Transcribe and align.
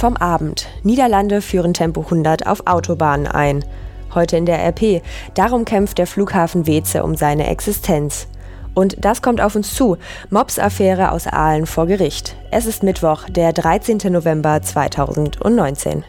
Vom 0.00 0.16
Abend. 0.16 0.66
Niederlande 0.82 1.42
führen 1.42 1.74
Tempo 1.74 2.00
100 2.00 2.46
auf 2.46 2.66
Autobahnen 2.66 3.26
ein. 3.26 3.62
Heute 4.14 4.38
in 4.38 4.46
der 4.46 4.58
RP. 4.66 5.02
Darum 5.34 5.66
kämpft 5.66 5.98
der 5.98 6.06
Flughafen 6.06 6.66
Weze 6.66 7.02
um 7.02 7.16
seine 7.16 7.48
Existenz. 7.48 8.26
Und 8.72 9.04
das 9.04 9.20
kommt 9.20 9.42
auf 9.42 9.56
uns 9.56 9.74
zu. 9.74 9.98
Mobs-Affäre 10.30 11.12
aus 11.12 11.26
Aalen 11.26 11.66
vor 11.66 11.86
Gericht. 11.86 12.34
Es 12.50 12.64
ist 12.64 12.82
Mittwoch, 12.82 13.28
der 13.28 13.52
13. 13.52 14.10
November 14.10 14.62
2019. 14.62 16.02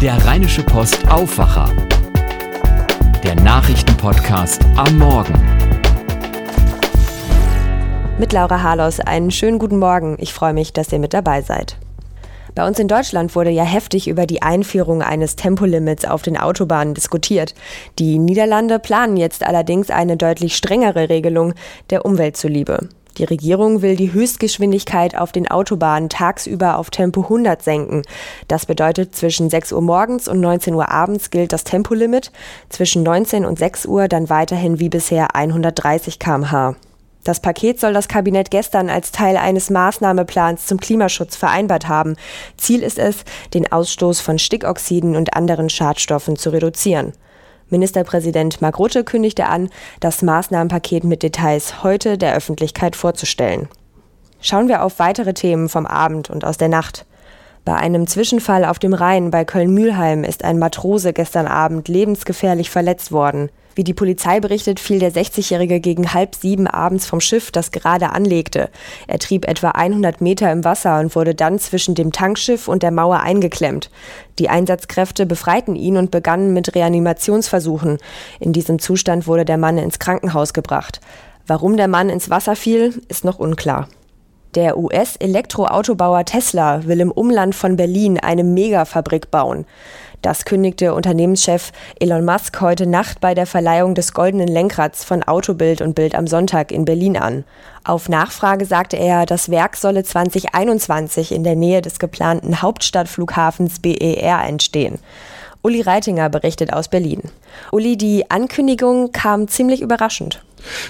Der 0.00 0.24
Rheinische 0.24 0.62
Post 0.62 1.10
Aufwacher. 1.10 1.68
Der 3.24 3.34
Nachrichtenpodcast 3.34 4.64
am 4.76 4.98
Morgen. 4.98 5.34
Mit 8.20 8.32
Laura 8.32 8.62
Harlos 8.62 9.00
einen 9.00 9.32
schönen 9.32 9.58
guten 9.58 9.80
Morgen. 9.80 10.14
Ich 10.20 10.32
freue 10.32 10.52
mich, 10.52 10.72
dass 10.72 10.92
ihr 10.92 11.00
mit 11.00 11.12
dabei 11.12 11.42
seid. 11.42 11.76
Bei 12.54 12.66
uns 12.66 12.78
in 12.78 12.88
Deutschland 12.88 13.34
wurde 13.34 13.50
ja 13.50 13.64
heftig 13.64 14.08
über 14.08 14.26
die 14.26 14.42
Einführung 14.42 15.00
eines 15.00 15.36
Tempolimits 15.36 16.04
auf 16.04 16.20
den 16.20 16.36
Autobahnen 16.36 16.92
diskutiert. 16.92 17.54
Die 17.98 18.18
Niederlande 18.18 18.78
planen 18.78 19.16
jetzt 19.16 19.42
allerdings 19.42 19.88
eine 19.88 20.18
deutlich 20.18 20.54
strengere 20.54 21.08
Regelung 21.08 21.54
der 21.88 22.04
Umwelt 22.04 22.36
zuliebe. 22.36 22.88
Die 23.18 23.24
Regierung 23.24 23.82
will 23.82 23.96
die 23.96 24.12
Höchstgeschwindigkeit 24.12 25.16
auf 25.16 25.32
den 25.32 25.50
Autobahnen 25.50 26.08
tagsüber 26.08 26.78
auf 26.78 26.90
Tempo 26.90 27.22
100 27.22 27.62
senken. 27.62 28.02
Das 28.48 28.66
bedeutet, 28.66 29.14
zwischen 29.14 29.50
6 29.50 29.72
Uhr 29.72 29.82
morgens 29.82 30.28
und 30.28 30.40
19 30.40 30.74
Uhr 30.74 30.90
abends 30.90 31.30
gilt 31.30 31.52
das 31.52 31.64
Tempolimit, 31.64 32.32
zwischen 32.70 33.02
19 33.02 33.44
und 33.44 33.58
6 33.58 33.86
Uhr 33.86 34.08
dann 34.08 34.30
weiterhin 34.30 34.78
wie 34.78 34.88
bisher 34.88 35.34
130 35.36 36.18
km/h. 36.18 36.74
Das 37.24 37.38
Paket 37.38 37.78
soll 37.78 37.92
das 37.92 38.08
Kabinett 38.08 38.50
gestern 38.50 38.90
als 38.90 39.12
Teil 39.12 39.36
eines 39.36 39.70
Maßnahmeplans 39.70 40.66
zum 40.66 40.80
Klimaschutz 40.80 41.36
vereinbart 41.36 41.86
haben. 41.86 42.16
Ziel 42.56 42.82
ist 42.82 42.98
es, 42.98 43.24
den 43.54 43.70
Ausstoß 43.70 44.20
von 44.20 44.38
Stickoxiden 44.38 45.14
und 45.14 45.34
anderen 45.36 45.70
Schadstoffen 45.70 46.36
zu 46.36 46.50
reduzieren. 46.50 47.12
Ministerpräsident 47.70 48.60
Mark 48.60 48.78
Rutte 48.78 49.04
kündigte 49.04 49.46
an, 49.46 49.70
das 50.00 50.20
Maßnahmenpaket 50.22 51.04
mit 51.04 51.22
Details 51.22 51.82
heute 51.84 52.18
der 52.18 52.34
Öffentlichkeit 52.34 52.96
vorzustellen. 52.96 53.68
Schauen 54.40 54.68
wir 54.68 54.82
auf 54.82 54.98
weitere 54.98 55.32
Themen 55.32 55.68
vom 55.68 55.86
Abend 55.86 56.28
und 56.28 56.44
aus 56.44 56.58
der 56.58 56.68
Nacht. 56.68 57.06
Bei 57.64 57.76
einem 57.76 58.08
Zwischenfall 58.08 58.64
auf 58.64 58.80
dem 58.80 58.92
Rhein 58.92 59.30
bei 59.30 59.44
Köln-Mühlheim 59.44 60.24
ist 60.24 60.42
ein 60.42 60.58
Matrose 60.58 61.12
gestern 61.12 61.46
Abend 61.46 61.86
lebensgefährlich 61.86 62.68
verletzt 62.68 63.12
worden. 63.12 63.50
Wie 63.74 63.84
die 63.84 63.94
Polizei 63.94 64.40
berichtet, 64.40 64.80
fiel 64.80 64.98
der 64.98 65.12
60-Jährige 65.12 65.80
gegen 65.80 66.12
halb 66.12 66.34
sieben 66.34 66.66
abends 66.66 67.06
vom 67.06 67.20
Schiff, 67.20 67.50
das 67.50 67.70
gerade 67.72 68.10
anlegte. 68.10 68.68
Er 69.06 69.18
trieb 69.18 69.48
etwa 69.48 69.70
100 69.70 70.20
Meter 70.20 70.52
im 70.52 70.64
Wasser 70.64 71.00
und 71.00 71.14
wurde 71.16 71.34
dann 71.34 71.58
zwischen 71.58 71.94
dem 71.94 72.12
Tankschiff 72.12 72.68
und 72.68 72.82
der 72.82 72.90
Mauer 72.90 73.20
eingeklemmt. 73.20 73.90
Die 74.38 74.48
Einsatzkräfte 74.48 75.26
befreiten 75.26 75.76
ihn 75.76 75.96
und 75.96 76.10
begannen 76.10 76.52
mit 76.52 76.74
Reanimationsversuchen. 76.74 77.98
In 78.40 78.52
diesem 78.52 78.78
Zustand 78.78 79.26
wurde 79.26 79.44
der 79.44 79.58
Mann 79.58 79.78
ins 79.78 79.98
Krankenhaus 79.98 80.52
gebracht. 80.52 81.00
Warum 81.46 81.76
der 81.76 81.88
Mann 81.88 82.08
ins 82.08 82.30
Wasser 82.30 82.56
fiel, 82.56 83.02
ist 83.08 83.24
noch 83.24 83.38
unklar. 83.38 83.88
Der 84.54 84.76
US-Elektroautobauer 84.76 86.26
Tesla 86.26 86.84
will 86.84 87.00
im 87.00 87.10
Umland 87.10 87.54
von 87.54 87.76
Berlin 87.76 88.18
eine 88.20 88.44
Megafabrik 88.44 89.30
bauen. 89.30 89.64
Das 90.22 90.44
kündigte 90.44 90.94
Unternehmenschef 90.94 91.72
Elon 91.98 92.24
Musk 92.24 92.60
heute 92.60 92.86
Nacht 92.86 93.18
bei 93.20 93.34
der 93.34 93.44
Verleihung 93.44 93.96
des 93.96 94.14
Goldenen 94.14 94.46
Lenkrads 94.46 95.02
von 95.02 95.24
Autobild 95.24 95.80
und 95.80 95.96
Bild 95.96 96.14
am 96.14 96.28
Sonntag 96.28 96.70
in 96.70 96.84
Berlin 96.84 97.16
an. 97.16 97.42
Auf 97.82 98.08
Nachfrage 98.08 98.64
sagte 98.64 98.96
er, 98.96 99.26
das 99.26 99.50
Werk 99.50 99.76
solle 99.76 100.04
2021 100.04 101.32
in 101.32 101.42
der 101.42 101.56
Nähe 101.56 101.82
des 101.82 101.98
geplanten 101.98 102.62
Hauptstadtflughafens 102.62 103.80
BER 103.80 104.44
entstehen. 104.46 105.00
Uli 105.60 105.80
Reitinger 105.80 106.28
berichtet 106.28 106.72
aus 106.72 106.86
Berlin. 106.86 107.22
Uli, 107.72 107.96
die 107.96 108.30
Ankündigung 108.30 109.10
kam 109.10 109.48
ziemlich 109.48 109.82
überraschend. 109.82 110.40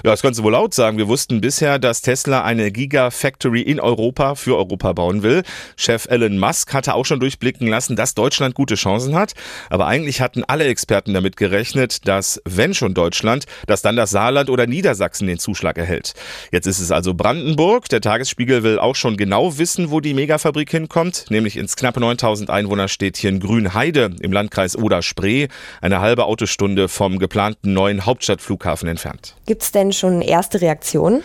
Ja, 0.03 0.11
das 0.11 0.21
kannst 0.21 0.39
du 0.39 0.43
wohl 0.43 0.53
laut 0.53 0.73
sagen. 0.73 0.97
Wir 0.97 1.07
wussten 1.07 1.41
bisher, 1.41 1.79
dass 1.79 2.01
Tesla 2.01 2.43
eine 2.43 2.71
Gigafactory 2.71 3.61
in 3.61 3.79
Europa 3.79 4.35
für 4.35 4.57
Europa 4.57 4.93
bauen 4.93 5.23
will. 5.23 5.43
Chef 5.75 6.07
Elon 6.09 6.37
Musk 6.37 6.73
hatte 6.73 6.93
auch 6.93 7.05
schon 7.05 7.19
durchblicken 7.19 7.67
lassen, 7.67 7.95
dass 7.95 8.13
Deutschland 8.13 8.55
gute 8.55 8.75
Chancen 8.75 9.15
hat. 9.15 9.33
Aber 9.69 9.87
eigentlich 9.87 10.21
hatten 10.21 10.43
alle 10.43 10.65
Experten 10.65 11.13
damit 11.13 11.37
gerechnet, 11.37 12.07
dass, 12.07 12.41
wenn 12.45 12.73
schon 12.73 12.93
Deutschland, 12.93 13.45
dass 13.67 13.81
dann 13.81 13.95
das 13.95 14.11
Saarland 14.11 14.49
oder 14.49 14.67
Niedersachsen 14.67 15.27
den 15.27 15.39
Zuschlag 15.39 15.77
erhält. 15.77 16.13
Jetzt 16.51 16.67
ist 16.67 16.79
es 16.79 16.91
also 16.91 17.13
Brandenburg. 17.13 17.89
Der 17.89 18.01
Tagesspiegel 18.01 18.63
will 18.63 18.79
auch 18.79 18.95
schon 18.95 19.17
genau 19.17 19.57
wissen, 19.57 19.91
wo 19.91 19.99
die 19.99 20.13
Megafabrik 20.13 20.69
hinkommt, 20.69 21.25
nämlich 21.29 21.57
ins 21.57 21.75
knapp 21.75 21.97
9000 21.97 22.49
Einwohnerstädtchen 22.49 23.39
Grünheide 23.39 24.11
im 24.21 24.31
Landkreis 24.31 24.75
Oder-Spree, 24.75 25.47
eine 25.81 25.99
halbe 25.99 26.25
Autostunde 26.25 26.87
vom 26.87 27.19
geplanten 27.19 27.73
neuen 27.73 28.05
Hauptstadtflughafen 28.05 28.87
entfernt. 28.87 29.35
Gibt 29.45 29.62
es 29.63 29.71
denn 29.71 29.91
schon 29.91 30.21
erste 30.21 30.61
Reaktionen? 30.61 31.23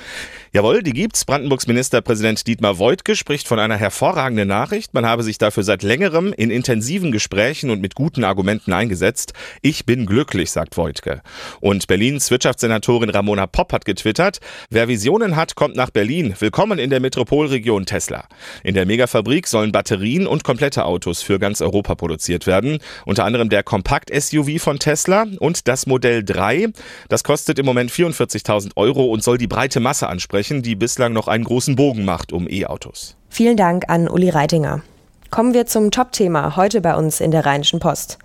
Jawohl, 0.51 0.83
die 0.83 0.95
gibt's. 0.95 1.27
Brandenburgs 1.27 1.67
Ministerpräsident 1.67 2.47
Dietmar 2.47 2.79
Woidke 2.79 3.17
spricht 3.17 3.47
von 3.47 3.59
einer 3.59 3.77
hervorragenden 3.77 4.49
Nachricht. 4.49 4.95
Man 4.95 5.05
habe 5.05 5.23
sich 5.23 5.37
dafür 5.37 5.63
seit 5.63 5.83
längerem 5.83 6.33
in 6.33 6.51
intensiven 6.51 7.13
Gesprächen 7.13 7.69
und 7.69 7.83
mit 7.83 7.95
guten 7.95 8.25
Argumenten 8.25 8.73
eingesetzt. 8.73 9.35
Ich 9.61 9.85
bin 9.85 10.07
glücklich, 10.07 10.51
sagt 10.51 10.79
Woidke. 10.79 11.21
Und 11.61 11.87
Berlins 11.87 12.31
Wirtschaftssenatorin 12.31 13.11
Ramona 13.11 13.47
Popp 13.47 13.75
hat 13.75 13.85
getwittert, 13.85 14.39
wer 14.71 14.89
Visionen 14.89 15.37
hat, 15.37 15.55
kommt 15.55 15.77
nach 15.77 15.91
Berlin. 15.91 16.35
Willkommen 16.39 16.79
in 16.79 16.89
der 16.89 17.01
Metropolregion 17.01 17.85
Tesla. 17.85 18.25
In 18.65 18.75
der 18.75 18.87
Megafabrik 18.87 19.47
sollen 19.47 19.71
Batterien 19.71 20.27
und 20.27 20.45
komplette 20.45 20.87
Autos 20.87 21.21
für 21.21 21.39
ganz 21.39 21.61
Europa 21.61 21.95
produziert 21.95 22.47
werden. 22.47 22.79
Unter 23.05 23.27
anderem 23.27 23.51
der 23.51 23.65
Kompakt-SUV 23.65 24.63
von 24.63 24.79
Tesla 24.79 25.27
und 25.41 25.69
das 25.69 25.87
Modell 25.87 26.25
3. 26.25 26.69
Das 27.11 27.23
kostet 27.23 27.59
im 27.59 27.67
Moment 27.67 27.91
44.000 27.91 28.71
Euro 28.77 29.05
und 29.13 29.23
soll 29.23 29.37
die 29.37 29.47
breite 29.47 29.81
Masse 29.81 30.09
ansprechen 30.09 30.38
sprechen, 30.39 30.63
die 30.63 30.77
bislang 30.77 31.13
noch 31.13 31.27
einen 31.27 31.43
großen 31.43 31.75
Bogen 31.75 32.05
macht 32.05 32.33
um 32.33 32.49
E-Autos. 32.49 33.17
Vielen 33.29 33.57
Dank 33.57 33.87
an 33.89 34.09
Uli 34.09 34.31
Reitinger. 34.31 34.83
Kommen 35.31 35.53
wir 35.53 35.67
zum 35.67 35.91
Top-Thema 35.91 36.55
heute 36.55 36.81
bei 36.81 36.95
uns 36.95 37.21
in 37.21 37.33
der 37.33 37.45
Rheinischen 37.45 37.81
Post. 37.81 38.19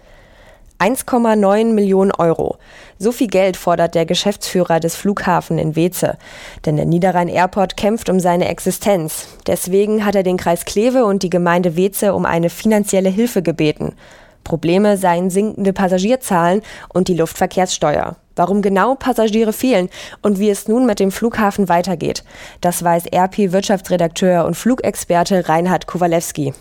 1,9 0.77 1.73
Millionen 1.73 2.11
Euro. 2.11 2.57
So 2.99 3.11
viel 3.11 3.27
Geld 3.27 3.57
fordert 3.57 3.95
der 3.95 4.05
Geschäftsführer 4.05 4.79
des 4.79 4.95
Flughafen 4.95 5.57
in 5.57 5.75
Weze. 5.75 6.19
Denn 6.67 6.75
der 6.75 6.85
Niederrhein 6.85 7.29
Airport 7.29 7.77
kämpft 7.77 8.09
um 8.09 8.19
seine 8.19 8.47
Existenz. 8.47 9.27
Deswegen 9.47 10.05
hat 10.05 10.13
er 10.13 10.23
den 10.23 10.37
Kreis 10.37 10.65
Kleve 10.65 11.05
und 11.05 11.23
die 11.23 11.31
Gemeinde 11.31 11.75
Weze 11.75 12.13
um 12.13 12.25
eine 12.25 12.51
finanzielle 12.51 13.09
Hilfe 13.09 13.41
gebeten. 13.41 13.95
Probleme 14.43 14.97
seien 14.97 15.29
sinkende 15.29 15.73
Passagierzahlen 15.73 16.61
und 16.93 17.07
die 17.07 17.15
Luftverkehrssteuer. 17.15 18.17
Warum 18.35 18.61
genau 18.61 18.95
Passagiere 18.95 19.53
fehlen 19.53 19.89
und 20.21 20.39
wie 20.39 20.49
es 20.49 20.67
nun 20.67 20.85
mit 20.85 20.99
dem 20.99 21.11
Flughafen 21.11 21.69
weitergeht, 21.69 22.23
das 22.61 22.83
weiß 22.83 23.05
RP-Wirtschaftsredakteur 23.13 24.45
und 24.45 24.55
Flugexperte 24.55 25.47
Reinhard 25.47 25.85
Kowalewski. 25.85 26.53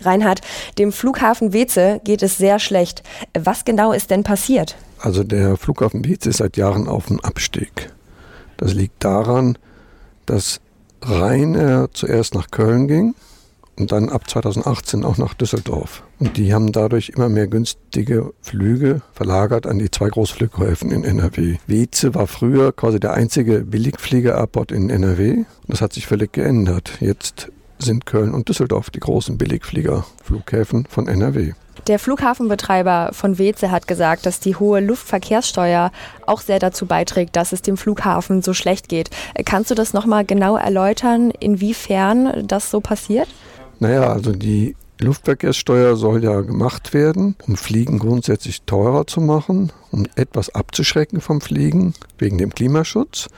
Reinhard, 0.00 0.40
dem 0.78 0.92
Flughafen 0.92 1.52
Weze 1.52 2.00
geht 2.04 2.22
es 2.22 2.38
sehr 2.38 2.58
schlecht. 2.58 3.02
Was 3.38 3.64
genau 3.64 3.92
ist 3.92 4.10
denn 4.10 4.22
passiert? 4.22 4.76
Also 5.00 5.24
der 5.24 5.56
Flughafen 5.56 6.04
Weze 6.04 6.30
ist 6.30 6.38
seit 6.38 6.56
Jahren 6.56 6.88
auf 6.88 7.06
dem 7.06 7.20
Abstieg. 7.20 7.92
Das 8.56 8.74
liegt 8.74 9.04
daran, 9.04 9.58
dass 10.26 10.60
Rainer 11.02 11.88
zuerst 11.92 12.34
nach 12.34 12.50
Köln 12.50 12.88
ging 12.88 13.14
und 13.78 13.92
dann 13.92 14.08
ab 14.08 14.28
2018 14.28 15.04
auch 15.04 15.18
nach 15.18 15.34
Düsseldorf. 15.34 16.02
Und 16.18 16.36
die 16.36 16.52
haben 16.52 16.72
dadurch 16.72 17.10
immer 17.10 17.28
mehr 17.28 17.46
günstige 17.46 18.32
Flüge 18.42 19.02
verlagert 19.12 19.66
an 19.66 19.78
die 19.78 19.90
zwei 19.90 20.08
Großflughäfen 20.08 20.90
in 20.90 21.04
NRW. 21.04 21.56
Weze 21.66 22.14
war 22.14 22.26
früher 22.26 22.72
quasi 22.72 22.98
der 22.98 23.12
einzige 23.12 23.60
Billigflieger-Airport 23.60 24.72
in 24.72 24.90
NRW. 24.90 25.44
Das 25.66 25.80
hat 25.80 25.92
sich 25.92 26.06
völlig 26.06 26.32
geändert. 26.32 26.98
Jetzt 27.00 27.50
sind 27.78 28.06
Köln 28.06 28.34
und 28.34 28.48
Düsseldorf 28.48 28.90
die 28.90 29.00
großen 29.00 29.38
Billigfliegerflughäfen 29.38 30.86
von 30.86 31.06
NRW. 31.06 31.52
Der 31.86 32.00
Flughafenbetreiber 32.00 33.10
von 33.12 33.38
Weze 33.38 33.70
hat 33.70 33.86
gesagt, 33.86 34.26
dass 34.26 34.40
die 34.40 34.56
hohe 34.56 34.80
Luftverkehrssteuer 34.80 35.92
auch 36.26 36.40
sehr 36.40 36.58
dazu 36.58 36.86
beiträgt, 36.86 37.36
dass 37.36 37.52
es 37.52 37.62
dem 37.62 37.76
Flughafen 37.76 38.42
so 38.42 38.52
schlecht 38.52 38.88
geht. 38.88 39.10
Kannst 39.44 39.70
du 39.70 39.74
das 39.74 39.94
nochmal 39.94 40.24
genau 40.24 40.56
erläutern, 40.56 41.30
inwiefern 41.30 42.46
das 42.46 42.70
so 42.70 42.80
passiert? 42.80 43.28
Naja, 43.80 44.12
also 44.12 44.32
die 44.32 44.74
Luftverkehrssteuer 45.00 45.96
soll 45.96 46.24
ja 46.24 46.40
gemacht 46.40 46.92
werden, 46.92 47.36
um 47.46 47.56
Fliegen 47.56 47.98
grundsätzlich 47.98 48.62
teurer 48.62 49.06
zu 49.06 49.20
machen, 49.20 49.72
um 49.92 50.06
etwas 50.16 50.50
abzuschrecken 50.50 51.20
vom 51.20 51.40
Fliegen 51.40 51.94
wegen 52.18 52.38
dem 52.38 52.50
Klimaschutz. 52.50 53.28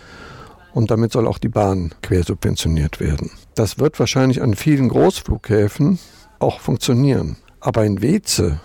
Und 0.73 0.91
damit 0.91 1.13
soll 1.13 1.27
auch 1.27 1.39
die 1.39 1.49
Bahn 1.49 1.93
quersubventioniert 2.03 3.01
werden. 3.01 3.31
Das 3.55 3.79
wird 3.79 3.99
wahrscheinlich 3.99 4.41
an 4.41 4.55
vielen 4.55 4.89
Großflughäfen 4.89 5.99
auch 6.39 6.61
funktionieren. 6.61 7.37
Aber 7.59 7.85
in 7.85 8.01
Weze, 8.01 8.61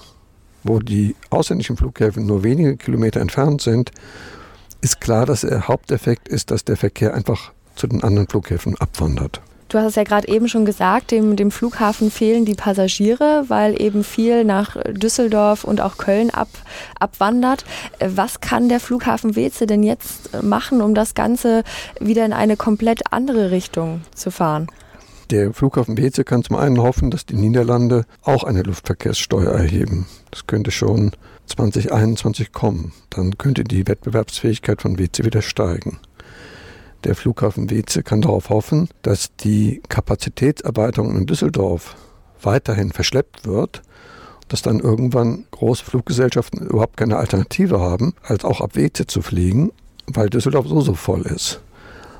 wo 0.63 0.80
die 0.80 1.16
ausländischen 1.30 1.75
Flughäfen 1.75 2.25
nur 2.25 2.44
wenige 2.44 2.78
Kilometer 2.78 3.19
entfernt 3.19 3.62
sind, 3.62 3.92
ist 4.81 5.01
klar, 5.01 5.25
dass 5.25 5.42
der 5.42 5.68
Haupteffekt 5.68 6.30
ist, 6.30 6.51
dass 6.51 6.63
der 6.63 6.78
Verkehr 6.78 7.13
einfach 7.13 7.51
zu 7.75 7.88
den 7.88 8.04
anderen 8.04 8.28
Flughäfen 8.28 8.78
abwandert. 8.78 9.42
Du 9.75 9.81
hast 9.81 9.88
es 9.88 9.95
ja 9.95 10.04
gerade 10.04 10.30
eben 10.30 10.48
schon 10.48 10.63
gesagt, 10.63 11.12
dem, 11.12 11.36
dem 11.36 11.51
Flughafen 11.51 12.10
fehlen 12.10 12.45
die 12.45 12.54
Passagiere, 12.54 13.44
weil 13.50 13.81
eben 13.81 14.06
viel 14.06 14.45
nach 14.45 14.77
Düsseldorf 14.89 15.66
und 15.66 15.81
auch 15.81 15.98
Köln 15.98 16.30
ab, 16.30 16.48
abwandert. 16.98 17.66
Was 18.00 18.39
kann 18.39 18.69
der 18.69 18.80
Flughafen 18.80 19.36
Weze 19.36 19.68
denn 19.68 19.83
jetzt 19.83 20.42
machen, 20.42 20.81
um 20.81 20.95
das 20.95 21.13
Ganze 21.13 21.66
wieder 22.00 22.25
in 22.25 22.31
eine 22.31 22.56
komplett 22.56 23.12
andere 23.12 23.51
Richtung 23.51 24.00
zu 24.16 24.31
fahren? 24.31 24.68
Der 25.30 25.54
Flughafen 25.54 25.98
Weze 25.98 26.24
kann 26.24 26.45
zum 26.45 26.56
einen 26.56 26.81
hoffen, 26.81 27.12
dass 27.12 27.25
die 27.25 27.36
Niederlande 27.36 28.06
auch 28.24 28.45
eine 28.45 28.62
Luftverkehrssteuer 28.62 29.51
erheben. 29.51 30.06
Das 30.31 30.48
könnte 30.48 30.71
schon 30.71 31.12
2021 31.48 32.54
kommen. 32.54 32.94
Dann 33.10 33.38
könnte 33.38 33.66
die 33.66 33.86
Wettbewerbsfähigkeit 33.86 34.81
von 34.81 34.98
Weze 34.98 35.25
wieder 35.25 35.42
steigen. 35.42 36.00
Der 37.06 37.13
Flughafen 37.13 37.69
Weze 37.69 38.02
kann 38.02 38.22
darauf 38.22 38.50
hoffen, 38.50 38.90
dass 39.04 39.30
die 39.36 39.84
Kapazitätserweiterung 39.90 41.16
in 41.16 41.28
Düsseldorf 41.28 41.96
weiterhin 42.42 42.92
verschleppt 42.92 43.46
wird, 43.46 43.84
dass 44.48 44.63
dann 44.63 44.80
irgendwann 44.80 45.46
große 45.52 45.86
Fluggesellschaften 45.86 46.66
überhaupt 46.66 46.98
keine 46.98 47.18
Alternative 47.18 47.80
haben, 47.80 48.16
als 48.24 48.44
auch 48.44 48.60
ab 48.60 48.75
Weze 48.75 49.06
zu 49.06 49.22
fliegen, 49.22 49.72
weil 50.07 50.31
Düsseldorf 50.31 50.68
so 50.68 50.81
so 50.81 50.96
voll 50.96 51.22
ist. 51.22 51.62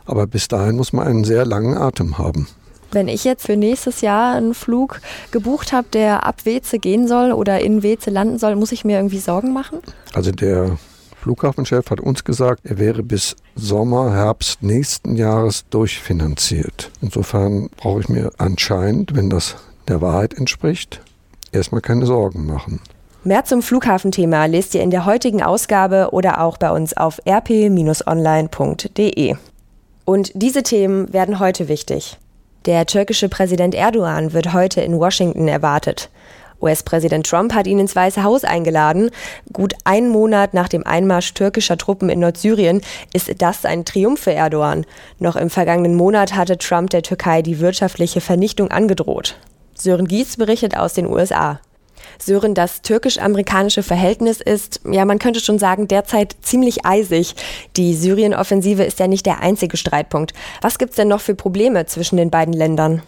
Aber 0.06 0.28
bis 0.28 0.48
dahin 0.48 0.76
muss 0.76 0.94
man 0.94 1.08
einen 1.08 1.24
sehr 1.24 1.46
langen 1.46 1.76
Atem 1.76 2.20
haben. 2.20 2.48
Wenn 2.92 3.08
ich 3.08 3.24
jetzt 3.24 3.48
für 3.48 3.58
nächstes 3.58 4.02
Jahr 4.02 4.36
einen 4.36 4.54
Flug 4.54 5.02
gebucht 5.32 5.74
habe, 5.74 5.88
der 5.92 6.28
ab 6.28 6.46
Weze 6.46 6.78
gehen 6.78 7.08
soll 7.08 7.32
oder 7.32 7.60
in 7.60 7.82
Weze 7.82 8.12
landen 8.12 8.38
soll, 8.38 8.56
muss 8.56 8.72
ich 8.72 8.86
mir 8.86 8.98
irgendwie 8.98 9.18
Sorgen 9.18 9.52
machen? 9.52 9.80
Also 10.14 10.32
der 10.32 10.78
Flughafenchef 11.26 11.90
hat 11.90 12.00
uns 12.00 12.24
gesagt, 12.24 12.62
er 12.66 12.78
wäre 12.78 13.02
bis 13.02 13.36
Sommer, 13.56 14.14
Herbst 14.14 14.62
nächsten 14.62 15.16
Jahres 15.16 15.66
durchfinanziert. 15.72 16.92
Insofern 17.02 17.72
brauche 17.78 18.02
ich 18.02 18.10
mir 18.10 18.32
anscheinend, 18.38 19.16
wenn 19.16 19.32
das 19.32 19.56
der 19.88 20.02
Wahrheit 20.02 20.36
entspricht, 20.36 21.02
erstmal 21.52 21.82
keine 21.82 22.06
Sorgen 22.06 22.46
machen. 22.46 22.80
Mehr 23.24 23.44
zum 23.44 23.64
Flughafenthema 23.64 24.46
lest 24.46 24.76
ihr 24.76 24.84
in 24.84 24.92
der 24.92 25.08
heutigen 25.08 25.42
Ausgabe 25.42 26.10
oder 26.12 26.42
auch 26.42 26.58
bei 26.58 26.70
uns 26.70 26.96
auf 26.96 27.20
rp-online.de. 27.28 27.76
Und 30.06 30.32
diese 30.36 30.62
Themen 30.62 31.12
werden 31.12 31.40
heute 31.40 31.68
wichtig. 31.68 32.20
Der 32.68 32.86
türkische 32.86 33.30
Präsident 33.30 33.74
Erdogan 33.74 34.32
wird 34.34 34.54
heute 34.54 34.82
in 34.82 35.00
Washington 35.00 35.48
erwartet. 35.48 36.12
US-Präsident 36.62 37.28
Trump 37.28 37.54
hat 37.54 37.68
ihn 37.68 37.80
ins 37.80 37.96
Weiße 37.96 38.24
Haus 38.24 38.44
eingeladen. 38.44 39.12
Gut 39.54 39.74
einen 39.84 40.10
Monat 40.10 40.54
nach 40.54 40.70
dem 40.70 40.86
Einmarsch 40.86 41.34
türkischer 41.34 41.78
Truppen 41.78 42.10
in 42.10 42.20
Nordsyrien 42.20 42.82
ist 43.14 43.32
das 43.42 43.66
ein 43.66 43.86
Triumph 43.86 44.22
für 44.22 44.34
Erdogan. 44.34 44.86
Noch 45.20 45.36
im 45.36 45.50
vergangenen 45.50 45.96
Monat 45.96 46.36
hatte 46.36 46.58
Trump 46.58 46.90
der 46.90 47.04
Türkei 47.04 47.42
die 47.42 47.60
wirtschaftliche 47.60 48.22
Vernichtung 48.22 48.72
angedroht. 48.72 49.36
Sören 49.74 50.08
Gies 50.08 50.38
berichtet 50.38 50.78
aus 50.78 50.94
den 50.94 51.08
USA. 51.08 51.60
Sören, 52.18 52.54
das 52.54 52.82
türkisch-amerikanische 52.82 53.84
Verhältnis 53.84 54.40
ist, 54.42 54.82
ja, 54.90 55.06
man 55.06 55.20
könnte 55.20 55.40
schon 55.40 55.60
sagen, 55.60 55.88
derzeit 55.88 56.36
ziemlich 56.42 56.86
eisig. 56.86 57.36
Die 57.76 57.94
Syrien-Offensive 57.94 58.84
ist 58.84 59.00
ja 59.00 59.08
nicht 59.08 59.26
der 59.26 59.42
einzige 59.42 59.78
Streitpunkt. 59.78 60.34
Was 60.62 60.78
gibt's 60.78 60.96
denn 60.96 61.08
noch 61.08 61.22
für 61.22 61.36
Probleme 61.36 61.86
zwischen 61.86 62.18
den 62.18 62.30
beiden 62.30 62.54
Ländern? 62.54 63.02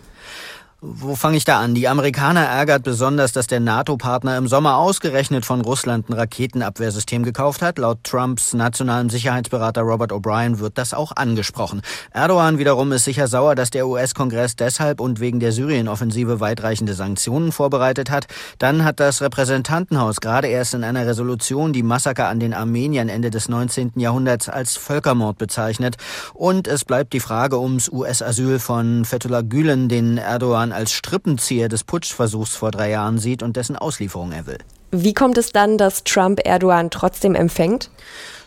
Wo 0.79 1.15
fange 1.15 1.37
ich 1.37 1.43
da 1.43 1.59
an? 1.59 1.73
Die 1.73 1.87
Amerikaner 1.87 2.45
ärgert 2.45 2.83
besonders, 2.83 3.31
dass 3.31 3.47
der 3.47 3.59
NATO-Partner 3.59 4.37
im 4.37 4.47
Sommer 4.47 4.77
ausgerechnet 4.77 5.43
von 5.43 5.61
Russland 5.61 6.07
ein 6.07 6.13
Raketenabwehrsystem 6.13 7.23
gekauft 7.23 7.63
hat. 7.63 7.79
Laut 7.79 8.03
Trumps 8.03 8.53
nationalem 8.53 9.09
Sicherheitsberater 9.09 9.81
Robert 9.81 10.11
O'Brien 10.11 10.59
wird 10.59 10.77
das 10.77 10.93
auch 10.93 11.13
angesprochen. 11.15 11.81
Erdogan 12.11 12.59
wiederum 12.59 12.91
ist 12.91 13.05
sicher 13.05 13.27
sauer, 13.27 13.55
dass 13.55 13.71
der 13.71 13.87
US-Kongress 13.87 14.55
deshalb 14.55 14.99
und 14.99 15.19
wegen 15.19 15.39
der 15.39 15.51
Syrien-Offensive 15.51 16.41
weitreichende 16.41 16.93
Sanktionen 16.93 17.51
vorbereitet 17.51 18.11
hat. 18.11 18.27
Dann 18.59 18.83
hat 18.83 18.99
das 18.99 19.23
Repräsentantenhaus 19.23 20.21
gerade 20.21 20.47
erst 20.47 20.75
in 20.75 20.83
einer 20.83 21.07
Resolution 21.07 21.73
die 21.73 21.81
Massaker 21.81 22.27
an 22.27 22.39
den 22.39 22.53
Armeniern 22.53 23.09
Ende 23.09 23.31
des 23.31 23.49
19. 23.49 23.93
Jahrhunderts 23.95 24.47
als 24.47 24.77
Völkermord 24.77 25.39
bezeichnet. 25.39 25.97
Und 26.35 26.67
es 26.67 26.85
bleibt 26.85 27.13
die 27.13 27.19
Frage 27.19 27.57
ums 27.59 27.89
US-Asyl 27.89 28.59
von 28.59 29.05
Fethullah 29.05 29.41
Gülen, 29.41 29.89
den 29.89 30.19
Erdogan 30.19 30.66
Erdogan 30.67 30.71
als 30.71 30.91
Strippenzieher 30.91 31.69
des 31.69 31.83
Putschversuchs 31.83 32.55
vor 32.55 32.71
drei 32.71 32.89
Jahren 32.89 33.17
sieht 33.17 33.43
und 33.43 33.55
dessen 33.55 33.75
Auslieferung 33.75 34.31
er 34.31 34.45
will. 34.45 34.57
Wie 34.91 35.13
kommt 35.13 35.37
es 35.37 35.51
dann, 35.51 35.77
dass 35.77 36.03
Trump 36.03 36.39
Erdogan 36.45 36.89
trotzdem 36.89 37.35
empfängt? 37.35 37.89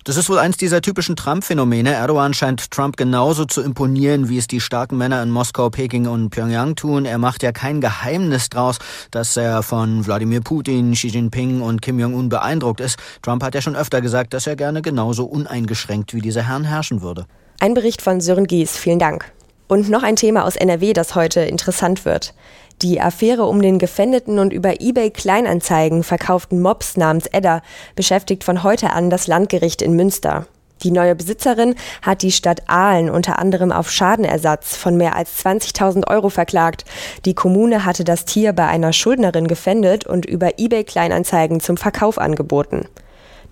Das 0.04 0.16
ist 0.16 0.30
wohl 0.30 0.38
eins 0.38 0.56
dieser 0.56 0.80
typischen 0.80 1.14
Trump-Phänomene. 1.14 1.92
Erdogan 1.92 2.32
scheint 2.32 2.70
Trump 2.70 2.96
genauso 2.96 3.44
zu 3.44 3.60
imponieren, 3.60 4.30
wie 4.30 4.38
es 4.38 4.46
die 4.46 4.60
starken 4.60 4.96
Männer 4.96 5.22
in 5.22 5.30
Moskau, 5.30 5.68
Peking 5.68 6.06
und 6.06 6.30
Pyongyang 6.30 6.74
tun. 6.74 7.04
Er 7.04 7.18
macht 7.18 7.42
ja 7.42 7.52
kein 7.52 7.82
Geheimnis 7.82 8.48
draus, 8.48 8.78
dass 9.10 9.36
er 9.36 9.62
von 9.62 10.06
Wladimir 10.06 10.40
Putin, 10.40 10.92
Xi 10.92 11.08
Jinping 11.08 11.60
und 11.60 11.82
Kim 11.82 12.00
Jong-un 12.00 12.30
beeindruckt 12.30 12.80
ist. 12.80 12.98
Trump 13.20 13.42
hat 13.42 13.54
ja 13.54 13.60
schon 13.60 13.76
öfter 13.76 14.00
gesagt, 14.00 14.32
dass 14.32 14.46
er 14.46 14.56
gerne 14.56 14.80
genauso 14.80 15.26
uneingeschränkt 15.26 16.14
wie 16.14 16.22
diese 16.22 16.48
Herren 16.48 16.64
herrschen 16.64 17.02
würde. 17.02 17.26
Ein 17.60 17.74
Bericht 17.74 18.00
von 18.00 18.22
Sören 18.22 18.46
Gies. 18.46 18.78
Vielen 18.78 18.98
Dank. 18.98 19.30
Und 19.70 19.88
noch 19.88 20.02
ein 20.02 20.16
Thema 20.16 20.46
aus 20.46 20.56
NRW, 20.56 20.94
das 20.94 21.14
heute 21.14 21.42
interessant 21.42 22.04
wird. 22.04 22.34
Die 22.82 23.00
Affäre 23.00 23.44
um 23.44 23.62
den 23.62 23.78
gefändeten 23.78 24.40
und 24.40 24.52
über 24.52 24.80
eBay 24.80 25.10
Kleinanzeigen 25.10 26.02
verkauften 26.02 26.60
Mops 26.60 26.96
namens 26.96 27.28
Edda 27.28 27.62
beschäftigt 27.94 28.42
von 28.42 28.64
heute 28.64 28.90
an 28.90 29.10
das 29.10 29.28
Landgericht 29.28 29.80
in 29.80 29.94
Münster. 29.94 30.46
Die 30.82 30.90
neue 30.90 31.14
Besitzerin 31.14 31.76
hat 32.02 32.22
die 32.22 32.32
Stadt 32.32 32.68
Aalen 32.68 33.10
unter 33.10 33.38
anderem 33.38 33.70
auf 33.70 33.92
Schadenersatz 33.92 34.74
von 34.74 34.96
mehr 34.96 35.14
als 35.14 35.38
20.000 35.44 36.08
Euro 36.08 36.30
verklagt. 36.30 36.84
Die 37.24 37.34
Kommune 37.34 37.84
hatte 37.84 38.02
das 38.02 38.24
Tier 38.24 38.52
bei 38.52 38.66
einer 38.66 38.92
Schuldnerin 38.92 39.46
gefändet 39.46 40.04
und 40.04 40.26
über 40.26 40.58
eBay 40.58 40.82
Kleinanzeigen 40.82 41.60
zum 41.60 41.76
Verkauf 41.76 42.18
angeboten. 42.18 42.88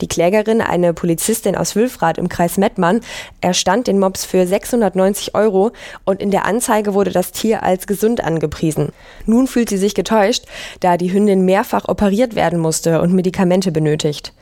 Die 0.00 0.08
Klägerin, 0.08 0.60
eine 0.60 0.94
Polizistin 0.94 1.56
aus 1.56 1.74
Wülfrath 1.74 2.18
im 2.18 2.28
Kreis 2.28 2.56
Mettmann, 2.56 3.00
erstand 3.40 3.86
den 3.86 3.98
Mops 3.98 4.24
für 4.24 4.46
690 4.46 5.34
Euro 5.34 5.72
und 6.04 6.22
in 6.22 6.30
der 6.30 6.44
Anzeige 6.44 6.94
wurde 6.94 7.10
das 7.10 7.32
Tier 7.32 7.62
als 7.62 7.86
gesund 7.86 8.22
angepriesen. 8.22 8.90
Nun 9.26 9.46
fühlt 9.46 9.68
sie 9.68 9.76
sich 9.76 9.94
getäuscht, 9.94 10.44
da 10.80 10.96
die 10.96 11.12
Hündin 11.12 11.44
mehrfach 11.44 11.88
operiert 11.88 12.34
werden 12.34 12.58
musste 12.58 13.00
und 13.00 13.12
Medikamente 13.12 13.72
benötigt. 13.72 14.32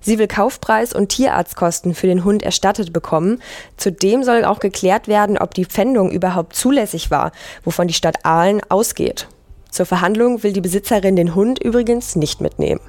Sie 0.00 0.18
will 0.18 0.28
Kaufpreis 0.28 0.92
und 0.92 1.08
Tierarztkosten 1.08 1.94
für 1.94 2.06
den 2.06 2.24
Hund 2.24 2.42
erstattet 2.42 2.92
bekommen. 2.92 3.42
Zudem 3.76 4.22
soll 4.22 4.44
auch 4.44 4.60
geklärt 4.60 5.08
werden, 5.08 5.38
ob 5.38 5.54
die 5.54 5.64
Pfändung 5.64 6.10
überhaupt 6.10 6.54
zulässig 6.54 7.10
war, 7.10 7.32
wovon 7.64 7.88
die 7.88 7.94
Stadt 7.94 8.24
Aalen 8.24 8.60
ausgeht. 8.68 9.26
Zur 9.70 9.86
Verhandlung 9.86 10.42
will 10.42 10.52
die 10.52 10.60
Besitzerin 10.60 11.16
den 11.16 11.34
Hund 11.34 11.58
übrigens 11.58 12.16
nicht 12.16 12.40
mitnehmen. 12.40 12.80